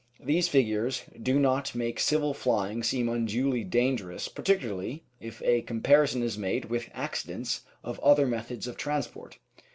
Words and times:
These 0.19 0.47
figures 0.47 1.03
do 1.21 1.39
not 1.39 1.75
make 1.75 1.99
civil 1.99 2.33
flying 2.33 2.81
seem 2.81 3.07
unduly 3.07 3.63
dangerous, 3.63 4.29
particularly 4.29 5.03
if 5.19 5.43
a 5.43 5.61
comparison 5.61 6.23
is 6.23 6.39
made 6.39 6.65
with 6.65 6.89
accidents 6.91 7.61
of 7.83 7.99
other 7.99 8.25
methods 8.25 8.65
of 8.65 8.77
transport. 8.77 9.37